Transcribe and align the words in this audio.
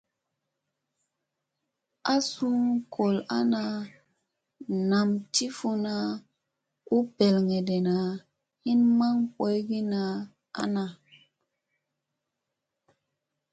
A 2.13 2.15
su 2.29 2.49
gol 2.93 3.15
ana 3.39 3.63
nam 4.89 5.09
ti 5.33 5.45
funa 5.57 5.95
u 6.95 6.97
peleŋgeɗena, 7.15 7.95
hin 8.63 8.79
maŋ 8.97 9.15
boyogina 9.35 10.01
ana. 10.61 10.83